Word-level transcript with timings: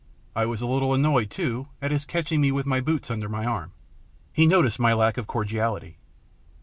I 0.35 0.47
was 0.47 0.61
a 0.61 0.65
little 0.65 0.95
annoyed, 0.95 1.29
too, 1.29 1.67
at 1.79 1.91
his 1.91 2.05
catching 2.05 2.41
me 2.41 2.51
with 2.51 2.65
my 2.65 2.81
boots 2.81 3.11
under 3.11 3.29
my 3.29 3.45
arm. 3.45 3.71
He 4.33 4.47
noticed 4.47 4.79
my 4.79 4.93
lack 4.93 5.15
of 5.15 5.27
cordiality. 5.27 5.99